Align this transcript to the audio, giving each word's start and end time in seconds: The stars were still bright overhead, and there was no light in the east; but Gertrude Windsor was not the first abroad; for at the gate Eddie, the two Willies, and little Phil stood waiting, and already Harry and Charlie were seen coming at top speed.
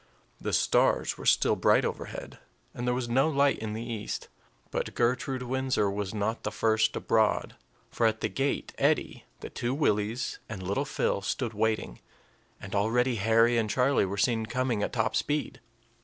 The 0.39 0.51
stars 0.51 1.15
were 1.19 1.27
still 1.27 1.55
bright 1.55 1.85
overhead, 1.85 2.39
and 2.73 2.87
there 2.87 2.93
was 2.95 3.07
no 3.07 3.29
light 3.29 3.59
in 3.59 3.73
the 3.73 3.85
east; 3.87 4.29
but 4.71 4.95
Gertrude 4.95 5.43
Windsor 5.43 5.91
was 5.91 6.11
not 6.11 6.41
the 6.41 6.51
first 6.51 6.95
abroad; 6.95 7.55
for 7.91 8.07
at 8.07 8.21
the 8.21 8.27
gate 8.27 8.73
Eddie, 8.79 9.25
the 9.41 9.51
two 9.51 9.75
Willies, 9.75 10.39
and 10.49 10.63
little 10.63 10.85
Phil 10.85 11.21
stood 11.21 11.53
waiting, 11.53 11.99
and 12.59 12.73
already 12.73 13.17
Harry 13.17 13.59
and 13.59 13.69
Charlie 13.69 14.03
were 14.07 14.17
seen 14.17 14.47
coming 14.47 14.81
at 14.81 14.91
top 14.93 15.15
speed. 15.15 15.59